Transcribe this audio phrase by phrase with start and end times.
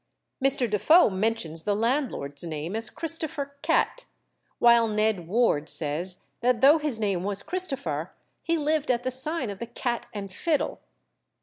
[0.43, 0.67] Mr.
[0.67, 4.05] Defoe mentions the landlord's name as Christopher Catt,
[4.57, 8.11] while Ned Ward says that though his name was Christopher,
[8.41, 10.81] he lived at the sign of the Cat and Fiddle.